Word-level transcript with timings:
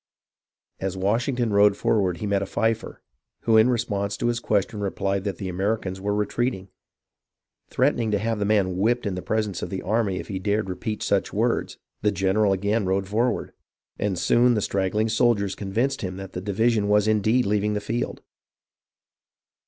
As 0.79 0.97
Washington 0.97 1.53
rode 1.53 1.77
forward 1.77 2.17
he 2.17 2.25
met 2.25 2.41
a 2.41 2.47
fifer, 2.47 3.03
who 3.41 3.55
in 3.55 3.69
re 3.69 3.77
sponse 3.77 4.17
to 4.17 4.25
his 4.29 4.39
question 4.39 4.79
replied 4.79 5.25
that 5.25 5.37
the 5.37 5.47
Americans 5.47 6.01
were 6.01 6.15
retreating. 6.15 6.69
Threatening 7.69 8.09
to 8.09 8.17
have 8.17 8.39
the 8.39 8.45
man 8.45 8.77
whipped 8.77 9.05
in 9.05 9.13
the 9.13 9.21
presence 9.21 9.61
of 9.61 9.69
the 9.69 9.83
army 9.83 10.15
if 10.17 10.27
he 10.27 10.39
dared 10.39 10.69
repeat 10.71 11.03
such 11.03 11.31
words, 11.31 11.77
the 12.01 12.11
general 12.11 12.51
again 12.51 12.83
rode 12.87 13.07
forward, 13.07 13.53
and 13.99 14.17
soon 14.17 14.55
the 14.55 14.61
straggling 14.61 15.07
soldiers 15.07 15.53
convinced 15.53 16.01
him 16.01 16.17
that 16.17 16.33
the 16.33 16.41
division 16.41 16.87
was 16.87 17.07
indeed 17.07 17.45
leaving 17.45 17.75
the 17.75 17.79
field. 17.79 18.23